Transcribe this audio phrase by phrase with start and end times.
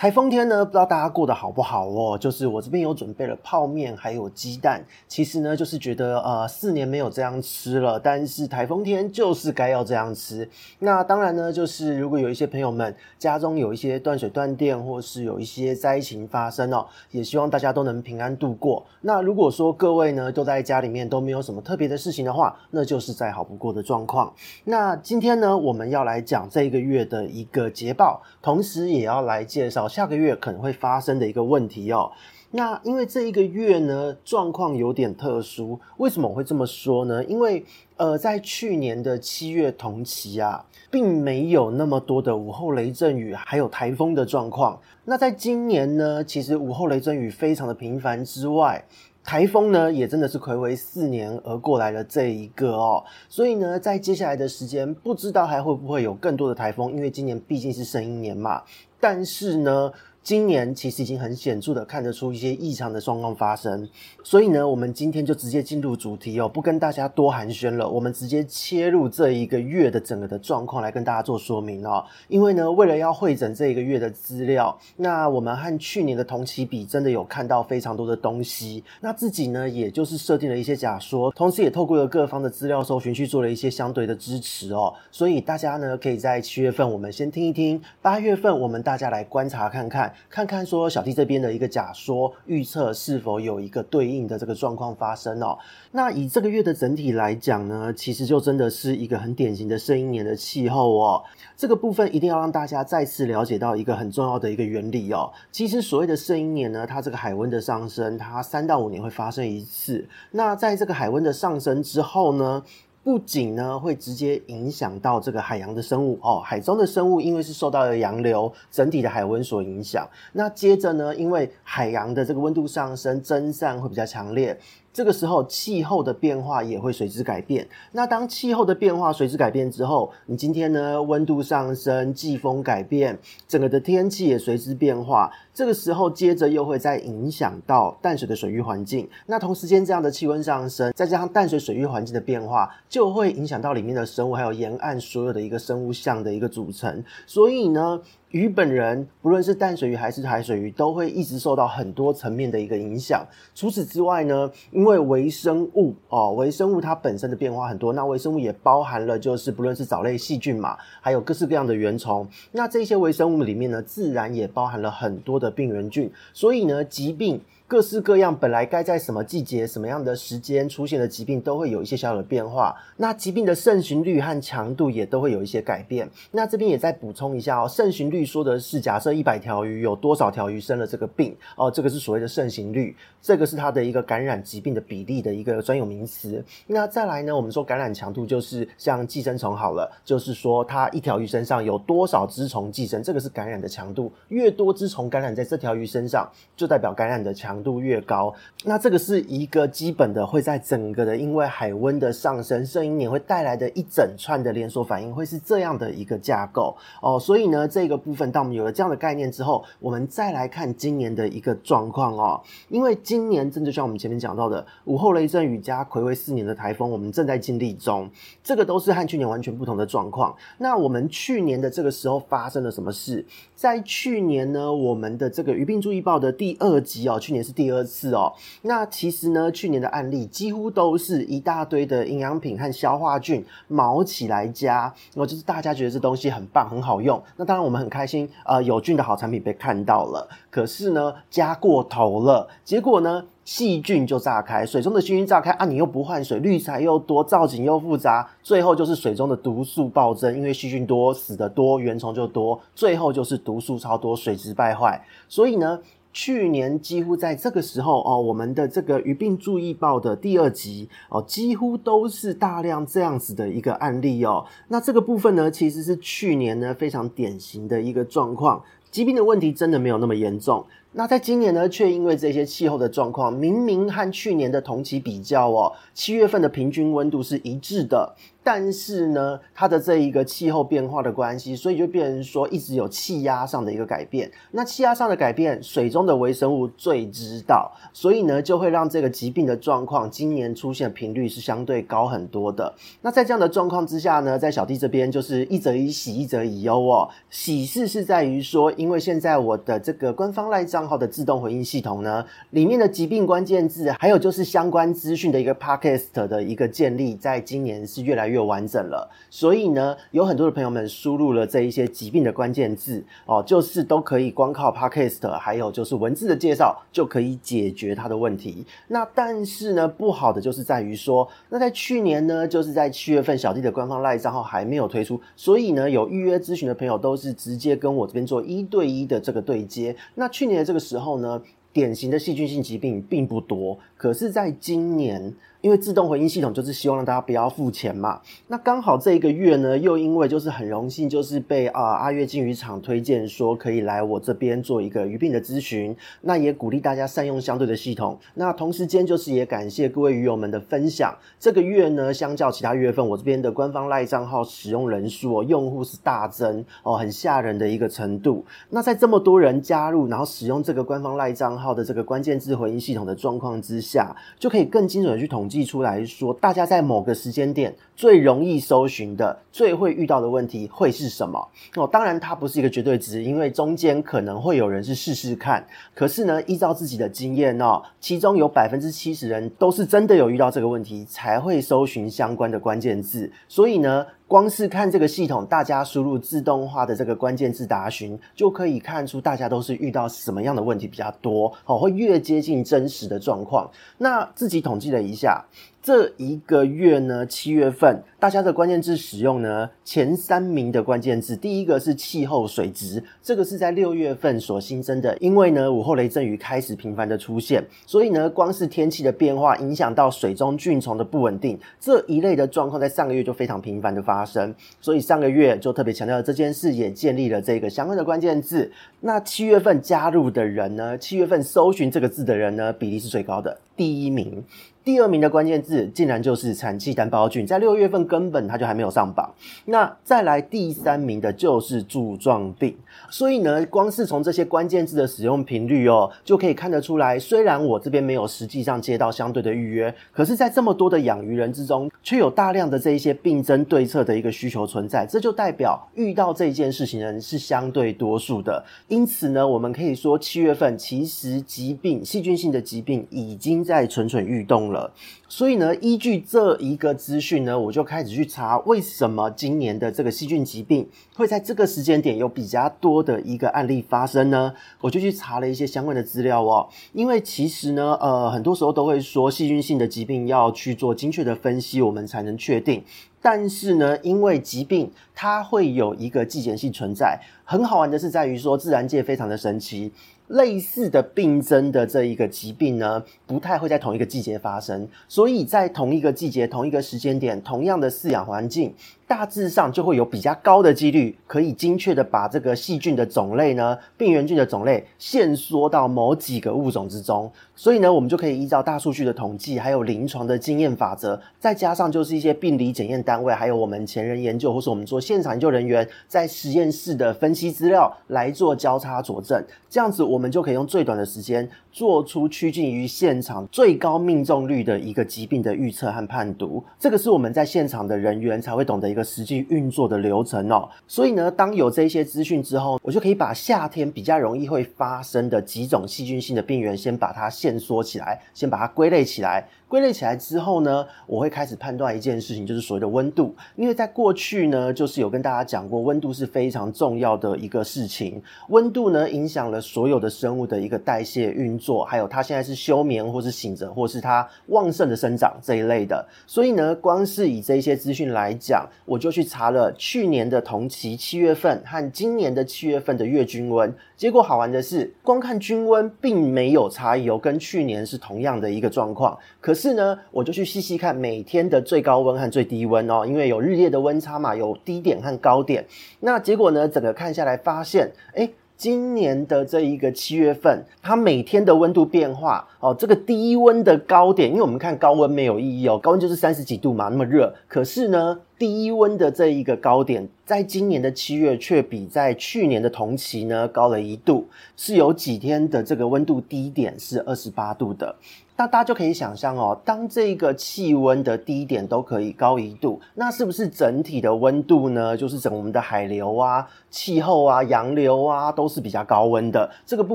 [0.00, 2.16] 台风天呢，不知道大家过得好不好哦？
[2.16, 4.82] 就是我这边有准备了泡面，还有鸡蛋。
[5.06, 10.48] 其实呢，就是觉得呃，四年没有这样吃了，但是台风天就是该要这样吃。
[10.78, 18.82] 那当然呢，就是如果有一些朋友们家中有一些断水断电，或是有一些灾情发生哦，也希望大家都能平安度过。
[19.02, 24.32] 那如果说各位呢都在家里面都没有什么特别的事情的话，那就是再好不过的状况。
[24.64, 29.89] 那今天呢，我们要来讲这个月的一个捷报，同时也要来介绍。
[29.90, 32.12] 下个月可能会发生的一个问题哦。
[32.52, 37.24] 那因为这一个月呢，状况有点特殊，为什么我会这么说呢？
[37.24, 37.64] 因为
[37.96, 44.80] 呃，在去年的七月同期啊，并没有那么多的午后雷阵雨，还有台风的状况。
[45.04, 48.84] 那在今年呢，其实午后雷阵雨非常的频繁之外，
[49.22, 53.04] 台风呢也真的是睽违四年而过来了这一个哦。
[53.28, 58.62] 所以呢，在接下来的时间，不知道还会不会有更多的台风，因为今年毕竟是生一年嘛。
[58.98, 59.90] 但是呢，
[60.22, 63.88] 今年其实已经很显著的看得出一些异常的状况发生，
[64.22, 72.04] 所以呢，我们今天就直接进入主题哦，不跟大家多寒暄了，我们直接切入这一个月的整个的状况来跟大家做说明哦。
[72.28, 78.84] 因为呢，为了要会诊这一个月的资料，那我们和去年的同期比，真的有看到非常多的东西。
[79.00, 84.92] 那自己呢，也就是设定了一些假说，同时也透过了各方的资料搜寻去做了一些相对的支持哦。
[85.10, 90.09] 所以大家呢，可以在七月份我们先听一听，八月份我们大家来观察看看。
[90.28, 95.58] 看看说小弟这边的一个假说预测是否有一个对应的这个状况发生哦。
[95.92, 101.22] 那以这个月的整体来讲呢，其实就真的是一个很典型的生一年的气候哦。
[101.56, 105.30] 这个部分一定要让大家再次了解到一个很重要的一个原理哦。
[105.52, 110.08] 其实所谓的生一年呢，它这个海温的上升，它三到五年会发生一次。
[110.30, 112.62] 那在这个海温的上升之后呢，
[113.02, 124.58] 不仅呢会直接影响到这个海洋的生物哦，海中的生物因为是受到了洋流整体的海温所影响，那接着呢，因为海洋的这个温度上升，蒸散会比较强烈。
[124.92, 127.66] 这个时候，气候的变化也会随之改变。
[127.92, 135.30] 那当气候的变化随之改变之后，你今天呢，温度上升，季风改变，整个的天气也随之变化。
[135.54, 139.08] 这个时候，接着又会再影响到淡水的水域环境。
[139.26, 147.04] 那同时间这样的气温上升，再加上淡水水域环境的变化，就会影响到里面的生物，还有沿岸所有的一个生物相的一个组成。
[147.26, 148.00] 所以呢，
[148.30, 153.26] 鱼本人，不论是淡水鱼还是海水鱼，都会一直受到很多层面的一个影响。
[153.56, 162.24] 除此之外呢，因为微生物哦，微生物它本身的变化很多，那微生物也包含了就是不论是藻类细菌嘛，还有各式各样的原虫。
[162.52, 166.08] 那这些微生物里面呢，自然也包含了很多的病原菌。
[166.32, 167.40] 所以呢，疾病。
[167.70, 172.74] 各式各样，本来该在什么季节、什么样的时间出现的疾病，都会有一些小小的变化。
[172.96, 176.10] 那疾病的盛行率和强度也都会有一些改变。
[176.32, 186.44] 那这边也再补充一下哦，盛行率说的是假设一百条鱼有多少条鱼生了这个病哦，这个是所谓的盛行率，这个是它的一个感染疾病的比例的一个专有名词。
[186.66, 194.12] 那再来呢，我们说感染强度就是像寄生虫好了，就是说它一条鱼身上有多少只虫寄生，这个是感染的强度。
[194.26, 198.34] 越多只虫感染在这条鱼身上，就代表感染的强度越高，
[198.64, 207.18] 那这个是一个基本的，会在整个的因为海温的上升，生一年会带来的一整串的连锁反应，会是这样的一个架构哦。
[207.18, 212.40] 所以呢，这个部分当我们有了这样的概念之后，我们再来看今年的一个状况哦。
[212.68, 218.08] 因为今年真就像我们前面讲到的，午后雷阵雨加睽违四年的台风，我们正在经历中，
[218.44, 220.34] 这个都是和去年完全不同的状况。
[220.58, 223.26] 那我们去年的这个时候发生了什么事？
[223.56, 227.40] 在去年呢，我们的这个鱼病注意报的第二集哦，去年。
[227.52, 234.82] 第二次哦，那其实呢，去年的案例几乎都是一大堆的营养品和消化菌毛起来加，
[235.14, 255.80] 然后就是大家觉得这东西很棒很好用，那当然我们很开心，呃，有菌的好产品被看到了，可是呢，加过头了，结果呢，细菌就炸开，水中的细菌炸开啊，你又不换水，滤材又多，造景又复杂，最后就是水中的毒素暴增，因为细菌多，死的多，原虫就多，最后就是毒素超多，水质败坏，所以呢。
[256.12, 264.44] 去年几乎在这个时候哦，我们的这个鱼病注意报的第二集哦，几乎都是大量这样子的一个案例哦。
[264.68, 268.62] 那这个部分呢，其实是去年呢非常典型的一个状况。
[268.90, 278.16] 疾病的问题真的没有那么严重，那在今年呢，却因为这些气候的状况，明明和去年的同期比较哦，七月份的平均温度是一致的。
[278.42, 284.32] 但是呢，它的这一个气候变化的关系，所以就变成说一直有气压上的一个改变。
[284.50, 292.74] 那气压上的改变，水中的微生物最知道，所以呢，就会让这个疾病的状况今年出现频率是相对高很多的。
[293.02, 297.10] 那在这样的状况之下呢，在小弟这边就是一则以喜，一则以忧哦。
[297.28, 318.64] 喜事是在于说，因为现在我的这个官方赖账账号的自动回应系统呢，里面的疾病关键字，还有就是相关资讯的一个 podcast 的一个建立，在今年是越来越完整了，所以呢，有很多的朋友们输入了这一些疾病的关键字哦，就是都可以光靠 Podcast，还有就是文字的介绍就可以解决他的问题。
[318.88, 329.94] 那但是呢，不好的就是在于说，那在去年呢，就是在七月份，小弟的官方 LINE 账号还没有推出，所以呢，有预约咨询的朋友都是直接跟我这边做一对一的这个对接。
[330.14, 335.34] 那去年的这个时候呢，典型的细菌性疾病并不多，可是在今年。
[335.62, 338.18] 因为自动回应系统就是希望让大家不要付钱嘛，
[338.48, 348.18] 那刚好这一个月呢，又因为就是很荣幸，就是被啊、呃、阿月金鱼场推荐说可以来我这边做一个鱼病的咨询，那也鼓励大家善用相对的系统。
[348.32, 351.14] 那同时间就是也感谢各位鱼友们的分享。
[351.38, 358.42] 这个月呢，相较其他月份，我这边的官方赖账号使用人数哦，用户是大增哦，很吓人的一个程度。
[358.70, 365.50] 那在这么多人加入，然后使用这个官方赖账号的这个关键字回应系统的状况之下，就可以更精准的去统。
[365.50, 371.44] 计出来说，大家在某个时间点最容易搜寻的、最会遇到的问题会是什么？
[371.74, 375.66] 哦，当然它不是一个绝对值，因为中间可能会有人是试试看。
[375.92, 383.28] 可是呢，依照自己的经验哦，其中有百分之七十人都是真的有遇到这个问题，才会搜寻相关的关键字。
[383.48, 393.68] 所以呢，光是看这个系统，大家输入自动化的这个关键字查询，就可以看出大家都是遇到什么样的问题比较多，哦，会越接近真实的状况。
[393.98, 395.44] 那自己统计了一下。
[395.82, 418.70] 这一个月呢，七月份大家的关键字使用呢，前三名的关键字，第一个是气候水质，这个是在六月份所新增的，因为呢午后雷阵雨开始频繁的出现，所以呢光是天气的变化影响到水中菌虫的不稳定，这一类的状况在上个月就非常频繁的发生，所以上个月就特别强调了这件事，也建立了这个相关的关键字。
[419.00, 424.44] 那七月份加入的人呢，七月份搜寻这个字的人呢，比例是最高的，第一名。
[424.82, 429.30] 第二名的关键字竟然就是产气单胞菌，在六月份根本它就还没有上榜。
[429.66, 432.74] 那再来第三名的就是柱状病。
[433.10, 437.18] 所以呢，光是从这些关键字的使用频率哦，就可以看得出来。
[437.18, 445.06] 虽然我这边没有实际上接到相对的预约，可是，在这么多的养鱼人之中，却有大量的这一些病症对策的一个需求存在。
[445.06, 448.64] 这就代表遇到这件事情的人是相对多数的。
[448.88, 454.92] 因此呢，我们可以说七月份其实疾病细菌性的疾病已经在蠢蠢欲动了，
[455.28, 464.54] 所以呢，依据这一个资讯呢，我就开始去查为什么今年的这个细菌疾病会在这个时间点有比较多的一个案例发生呢？
[464.80, 466.68] 我就去查了一些相关的资料哦。
[466.92, 472.82] 因为其实呢，呃，很多时候都会说细菌性的疾病要去做精确的分析，我们才能确定。
[473.22, 479.92] 但是呢，因为疾病它会有一个季节性存在，很好玩的是在于说，自然界非常的神奇。
[480.30, 488.72] 类似的病症的这一个疾病呢，不太会在同一个季节发生，所以在同一个季节、同一个时间点、同样的饲养环境，
[489.10, 497.28] 大致上就会有比较高的几率，可以精确的把这个细菌的种类呢，病原菌的种类限缩到某几个物种之中。
[497.56, 516.62] 所以呢，我们就可以依照大数据的统计，还有临床的经验法则，再加上就是一些病理检验单位，还有我们前人研究，或是我们做现场研究人员在实验室的分析资料来做交叉佐证，这样子我们就可以用最短的时间做出趋近于现场最高命中率的一个疾病的预测和判读。
[516.78, 529.46] 这个是我们在现场的人员才会懂得一个实际运作的流程哦，所以呢，当有这些资讯之后，我就可以把夏天比较容易会发生的几种细菌性的病原，先把它限缩起来，先把它归类起来。
[529.70, 533.32] 归类起来之后呢，我会开始判断一件事情，就是所谓的温度。
[533.54, 538.20] 因为在过去呢，就是有跟大家讲过，温度是非常重要的一个事情。
[538.48, 546.04] 温度呢，影响了所有的生物的一个代谢运作，还有它现在是休眠或是醒着，或是它旺盛的生长这一类的。
[546.26, 553.72] 所以呢，光是以这些资讯来讲，我就去查了去年的同期七月份和今年的七月份的月均温。
[553.96, 559.16] 结果好玩的是，光看均温并没有差异哦，跟去年是同样的一个状况。
[559.42, 565.66] 可是是呢，我就去细细看每天的最高温和最低温哦，因为有日夜的温差嘛，有低点和高点。
[566.00, 577.34] 那结果呢，整个看下来发现，诶今年的这一个七月份，它每天的温度变化哦，这个低温的高点，因为我们看高温没有意义哦，高温就是三十几度嘛，那么热。
[577.48, 584.26] 可是呢，低温的这一个高点，在今年的七月却比在去年的同期呢高了一度，
[584.56, 587.96] 是有几天的这个温度低点是二十八度的。
[588.40, 594.96] 那大家就可以想象哦，当这个气温的低点都可以高一度，那是不是整体的温度呢？
[594.96, 599.50] 就是整我们的海流啊、气候啊、洋流啊，都是比较高温的。
[599.66, 599.94] 这个部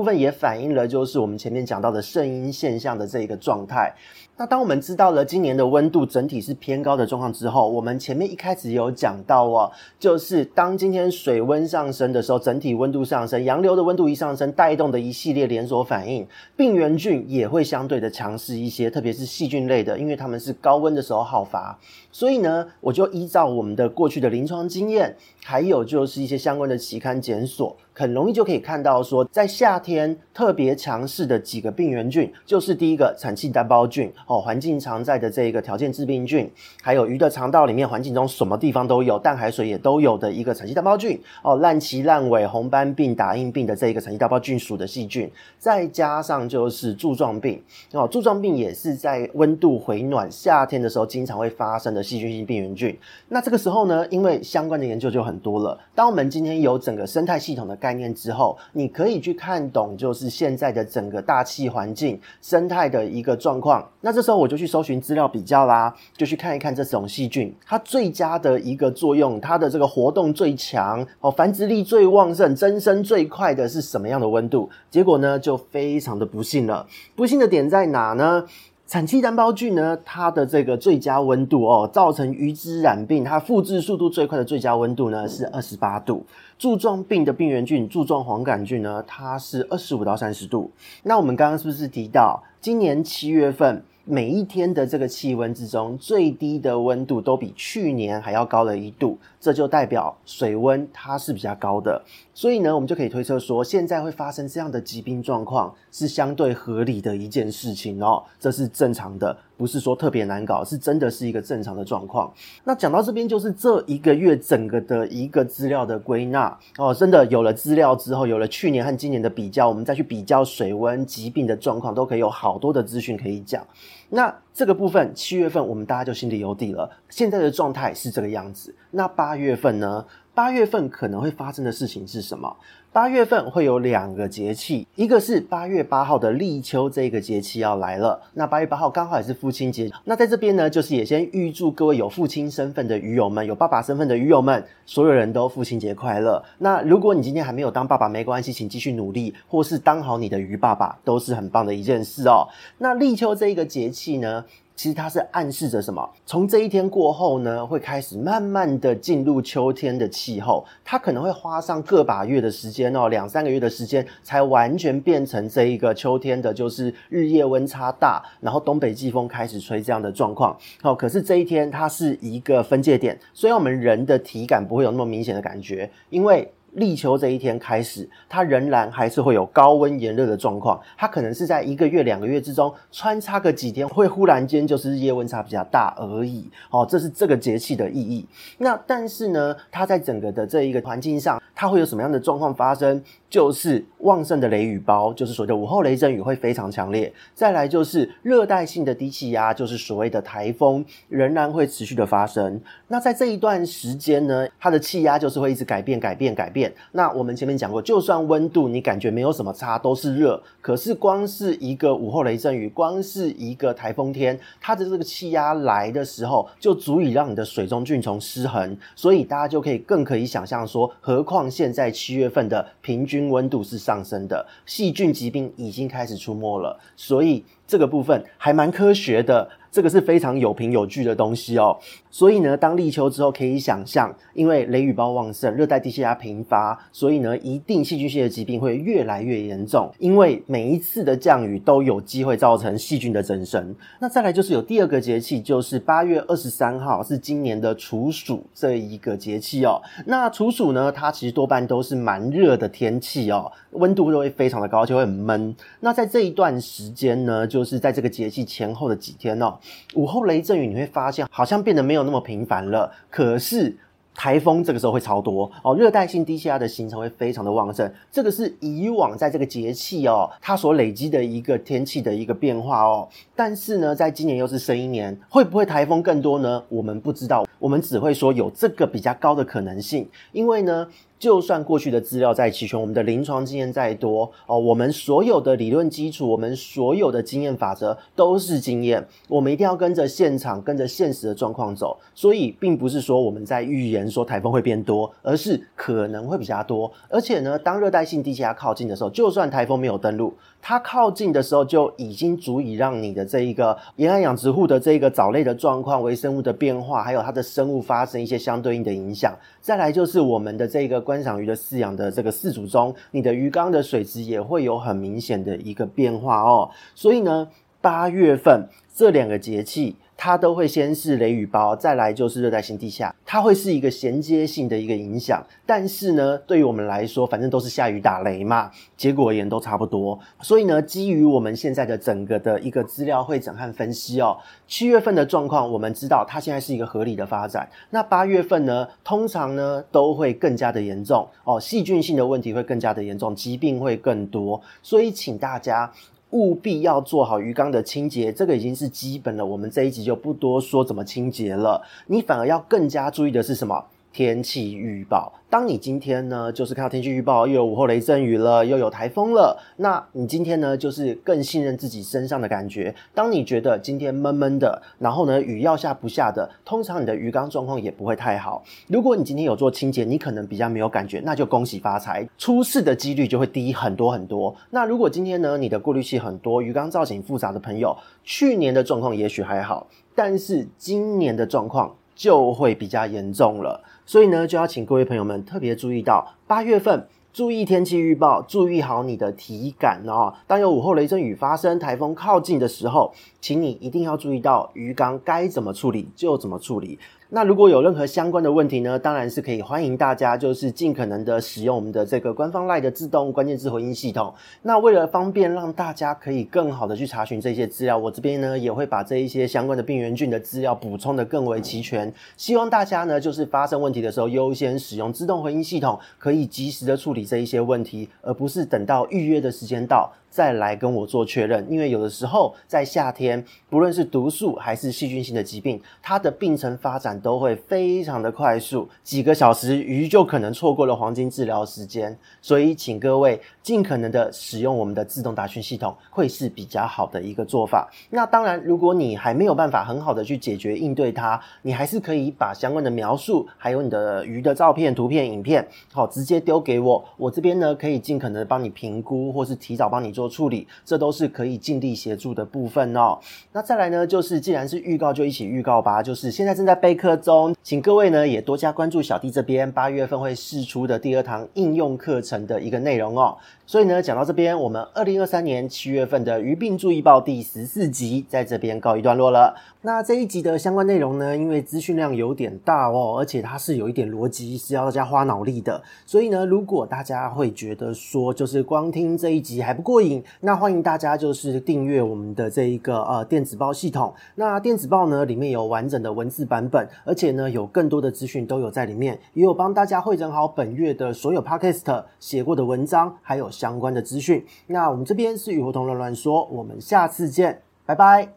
[0.00, 3.92] 分也反映了，就是我们前面讲到的圣婴现象的这一个状态。
[4.38, 21.78] 那当我们知道了今年的温度整体是偏高的状况之后，我们前面一开始有讲到哦，就是当今天水温上升的时候，整体温度上升，洋流的温度一上升，带动的一系列连锁反应，病原菌也会相对的强势一些，特别是细菌类的，因为它们是高温的时候好发。
[22.12, 27.74] 所以呢，我就依照我们的过去的临床经验，还有就是一些相关的期刊检索。
[27.98, 36.50] 很容易就可以看到，说在夏天特别强势的几个病原菌，就是第一个产气单胞菌哦，环境常在的这一个条件致病菌，
[36.82, 47.62] 还有鱼的肠道里面环境中什么地方都有，淡海水也都有的一个产气单胞菌哦，烂鳍烂尾红斑病打印病的这一个产气单胞菌属的细菌，再加上就是柱状病
[47.92, 52.94] 哦，柱状病也是在温度回暖夏天的时候经常会发生的细菌性病原菌。
[53.30, 63.88] 那这个时候呢，因为相关的研究就很多了，当我们今天有整个生态系统的概念之后，你可以去看懂，就是现在的整个大气环境生态的一个状况。
[64.00, 74.68] 那这时候我就去搜寻资料比较啦，就去看一看这种细菌，它最佳的一个作用，它的这个活动最强，哦，繁殖力最旺盛，增生最快的是什么样的温度？
[74.90, 76.84] 结果呢，就非常的不幸了。
[77.14, 78.44] 不幸的点在哪呢？
[78.86, 86.24] 产气单胞菌呢，它的这个最佳温度哦，造成鱼只染病，它复制速度最快的最佳温度呢是二十八度。
[86.56, 90.70] 柱状病的病原菌，柱状黄杆菌呢，它是二十五到三十度。
[91.02, 99.18] 那我们刚刚是不是提到，今年七月份每一天的这个气温之中，最低的温度都比去年还要高了一度？
[99.40, 102.00] 这就代表水温它是比较高的，
[102.32, 112.32] 所以呢，我们就可以推测说，现在会发生这样的疾病状况是相对合理的一件事情哦，这是正常的，不是说特别难搞，是真的是一个正常的状况。
[112.64, 123.66] 那讲到这边，就是这一个月整个的一个资料的归纳哦，真的有了资料之后，有了去年和今年的比较，我们再去比较水温疾病的状况，都可以有好多的资讯可以讲。
[124.08, 128.74] 那这个部分七月份我们大家就心里有底了，现在的状态是这个样子。
[128.90, 130.04] 那八月份呢？
[130.36, 132.54] 八月份可能会发生的事情是什么？
[132.92, 138.20] 八月份会有两个节气，一个是八月八号的立秋这个节气要来了。
[138.34, 146.44] 那八月八号刚好也是父亲节，那在这边呢，就是也先预祝各位有父亲身份的鱼友们，有爸爸身份的鱼友们，所有人都父亲节快乐。
[146.58, 152.46] 那如果你今天还没有当爸爸，没关系，请继续努力，或是当好你的鱼爸爸，都是很棒的一件事哦。
[152.76, 154.44] 那立秋这一个节气呢，
[154.76, 156.08] 其实它是暗示着什么？
[156.26, 160.64] 从这一天过后呢，会开始慢慢的进入秋天的气候。
[160.84, 170.56] 它可能会花上个把月的时间哦，两三个月的时间，才完全变成这一个秋天的，就是日夜温差大，然后东北季风开始吹这样的状况。
[170.82, 176.52] 哦，可是这一天它是一个分界点，虽然我们人的体感不会有那么明显的感觉，因为。
[176.76, 180.80] 立秋这一天开始，它仍然还是会有高温炎热的状况。
[180.96, 186.50] 它可能是在一个月、两个月之中穿插个几天，会忽然间就是日夜温差比较大而已。
[186.70, 188.26] 哦，这是这个节气的意义。
[188.58, 193.02] 那但是呢，它在整个的这一个环境上，它会有什么样的状况发生？
[193.28, 197.12] 就是旺盛的雷雨包，就是所谓的午后雷阵雨会非常强烈。
[197.34, 202.58] 再来就是热带性的低气压，就是所谓的台风，仍然会持续的发生。
[202.86, 206.65] 那在这一段时间呢，它的气压就是会一直改变、改变、改变。
[206.92, 218.76] 那我们前面讲过，就算温度你感觉没有什么差，都是热，可是光是一个午后雷阵雨，光是一个台风天，它的这个气压来的时候，就足以让你的水中菌虫失衡。
[218.94, 223.06] 所以大家就可以更可以想象说，何况现在七月份的平。
[223.06, 229.48] 均温度是上升的，细菌疾病已经开始出没了，所以这个部分还蛮科学的。
[229.68, 231.76] 这个是非常有凭有据的东西哦，
[232.10, 243.74] 所以呢，当立秋之后，可以想象，因为雷雨包旺盛，热带低气压频发，所以呢，一定细菌性的疾病会越来越严重，因为每一次的降雨都有机会造成细菌的增生。
[243.98, 249.82] 那再来就是有第二个节气，就是八月二十三号是今年的处暑这一个节气哦。
[250.06, 255.54] 那处暑呢，它其实多半都是蛮热的天气哦，温度都会非常的高，就会很闷。
[255.80, 259.54] 那在这一段时间呢，就就是在这个节气前后的几天哦。
[259.94, 262.92] 午后雷阵雨，你会发现好像变得没有那么频繁了。
[263.08, 263.74] 可是
[264.14, 267.90] 台风这个时候会超多哦，热带性低气压的形成会非常的旺盛。
[268.12, 273.08] 这个是以往在这个节气哦，它所累积的一个天气的一个变化哦。
[273.34, 276.62] 但是呢，在今年又是生一年，会不会台风更多呢？
[276.68, 280.86] 我们不知道，我们只会说有这个比较高的可能性，因为呢。
[281.18, 291.96] 就算过去的资料再齐全，我们的临床经验再多哦，我们所有的理论基础，我们所有的经验法则都是经验，我们一定要跟着现场、跟着现实的状况走。
[292.14, 296.92] 所以，并不是说我们在预言说台风会变多，而是可能会比较多。
[297.08, 309.34] 而且呢，当热带性低气压靠近的时候，就算台风没有登陆，它靠近的时候就已经足以让你的这一个沿岸养殖户的这一个藻类的状况、微生物的变化，还有它的生物发生一些相对应的影响。
[309.62, 311.05] 再来就是我们的这个。
[311.06, 316.68] 观赏鱼的饲养的这个饲主中，你的鱼缸的水质也会有很明显的一个变化哦。
[316.96, 317.48] 所以呢，
[317.80, 319.94] 八月份这两个节气。
[320.16, 325.44] 它都会先是雷雨包，再来就是热带性地下，它会是一个衔接性的一个影响。
[325.66, 330.18] 但是呢，对于我们来说，反正都是下雨打雷嘛，结果也都差不多。
[330.40, 337.68] 所以呢，基于我们现在的整个的一个资料汇整和分析哦，七月份的状况，我们知道它现在是一个合理的发展。
[337.90, 344.60] 那八月份呢，通常呢都会更加的严重哦，细菌性的问题会更加的严重，疾病会更多。
[344.82, 345.92] 所以请大家。
[346.36, 349.44] 务必要做好鱼缸的清洁，这个已经是基本了。
[349.44, 353.84] 我们这一集就不多说怎么清洁了，你反而要更加注意的是什么？
[354.16, 355.30] 天气预报。
[355.50, 362.94] 当你今天呢，就是看到天气预报又有午后雷阵雨了，又有台风了，那你今天呢，就是更信任自己身上的感觉。
[363.14, 368.64] 当你觉得今天闷闷的，然后呢，雨要下不下的，通常你的鱼缸状况也不会太好。
[368.86, 374.56] 如果你今天有做清洁，你可能比较没有感觉，那就恭喜发财，出事的几率就会低很多很多。
[374.70, 377.94] 那如果今天呢，你的过滤器很多，鱼缸造型复杂的朋友，
[378.24, 383.84] 去年的状况也许还好，但是今年的状况就会比较严重了。
[384.06, 390.32] 所以呢，就要请各位朋友们特别注意到，八月份注意天气预报，注意好你的体感哦。
[390.46, 393.12] 当有午后雷阵雨发生、台风靠近的时候，
[393.46, 396.98] 请你一定要注意到鱼缸该怎么处理就怎么处理。
[397.28, 404.34] 那如果有任何相关的问题呢，当然是可以欢迎大家就是尽可能的使用我们的这个官方 LINE 的自动关键字回应系统。
[404.62, 412.12] 那为了方便让大家可以更好的去查询这些资料，我这边呢也会把这一些相关的病原菌的资料补充的更为齐全。
[412.36, 420.12] 希望大家呢就是发生问题的时候优先使用自动回应系统，可以及时的处理这一些问题，而不是等到预约的时间到。
[420.28, 423.35] 再来跟我做确认，因为有的时候在夏天，
[423.68, 432.16] 不论是毒素还是细菌性的疾病，它的病程发展都会非常的快速，几个小时鱼就可能错过了黄金治疗时间。
[432.42, 437.90] 所以，请各位尽可能的使用我们的自动打讯系统，会是比较好的一个做法。
[438.10, 450.26] 那当然，如果你还没有办法很好的去解决应对它，你还是可以把相关的描述，还有你的鱼的照片、图片、影片，好，直接丢给我，我这边呢可以尽可能帮你评估，或是提早帮你做。
[450.26, 453.15] 处理，这都是可以尽力协助的部分哦。
[453.52, 456.02] 那再来呢，就是既然是预告，就一起预告吧。
[456.02, 463.36] 就是现在正在备课中，请各位呢也多加关注小弟这边八月份会试出的第二堂应用课程的一个内容哦。
[463.68, 469.56] 所以呢，讲到这边，我们二零二三年七月份的鱼病注意报第十四集在这边告一段落了。
[469.82, 475.82] 那这一集的相关内容呢，因为资讯量有点大哦，而且它是有一点逻辑，是要大家花脑力的。
[476.04, 480.22] 所以呢，如果大家会觉得说，就是光听这一集还不过瘾。
[480.40, 484.12] 那欢迎大家就是订阅我们的这一个呃电子报系统。
[484.34, 494.44] 那电子报呢，里面有完整的文字版本，而且呢有更多的资讯都有在里面，也有帮大家汇整好本月的所有 podcast 写过的文章，还有相关的资讯。
[494.66, 498.35] 那我们这边是鱼活同乱乱说，我们下次见，拜拜。